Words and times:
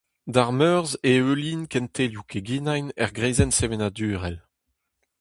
D'ar 0.33 0.51
Meurzh 0.59 0.95
e 1.09 1.11
heuilhin 1.21 1.63
kentelioù 1.71 2.25
keginañ 2.31 2.85
er 3.03 3.11
greizenn 3.17 3.55
sevenadurel. 3.57 4.37